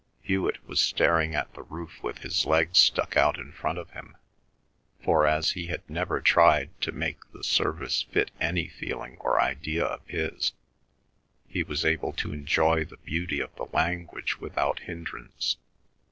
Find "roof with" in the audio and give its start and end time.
1.61-2.23